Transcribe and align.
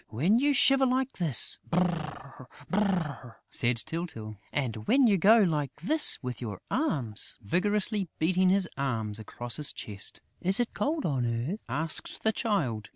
"When 0.09 0.39
you 0.39 0.51
shiver 0.55 0.87
like 0.87 1.17
this: 1.19 1.59
Brrr! 1.69 2.47
Brrr!" 2.71 3.35
said 3.51 3.77
Tyltyl. 3.77 4.35
"And 4.51 4.87
when 4.87 5.05
you 5.05 5.19
go 5.19 5.37
like 5.43 5.75
this 5.75 6.17
with 6.23 6.41
your 6.41 6.59
arms," 6.71 7.37
vigorously 7.39 8.07
beating 8.17 8.49
his 8.49 8.67
arms 8.75 9.19
across 9.19 9.57
his 9.57 9.71
chest. 9.71 10.19
"Is 10.41 10.59
it 10.59 10.73
cold 10.73 11.05
on 11.05 11.27
earth?" 11.51 11.63
asked 11.69 12.23
the 12.23 12.31
Child. 12.31 12.89